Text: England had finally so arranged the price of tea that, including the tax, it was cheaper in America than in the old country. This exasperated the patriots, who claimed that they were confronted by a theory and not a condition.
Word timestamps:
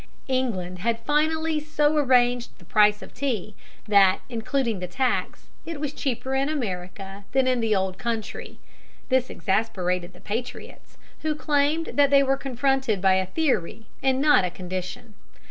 England 0.29 0.79
had 0.79 0.99
finally 1.01 1.59
so 1.59 1.95
arranged 1.95 2.57
the 2.57 2.65
price 2.65 3.03
of 3.03 3.13
tea 3.13 3.53
that, 3.87 4.21
including 4.29 4.79
the 4.79 4.87
tax, 4.87 5.49
it 5.63 5.79
was 5.79 5.93
cheaper 5.93 6.33
in 6.33 6.49
America 6.49 7.23
than 7.33 7.45
in 7.45 7.59
the 7.59 7.75
old 7.75 7.99
country. 7.99 8.57
This 9.09 9.29
exasperated 9.29 10.13
the 10.13 10.19
patriots, 10.19 10.97
who 11.21 11.35
claimed 11.35 11.91
that 11.93 12.09
they 12.09 12.23
were 12.23 12.35
confronted 12.35 12.99
by 12.99 13.13
a 13.13 13.27
theory 13.27 13.85
and 14.01 14.19
not 14.19 14.43
a 14.43 14.49
condition. 14.49 15.13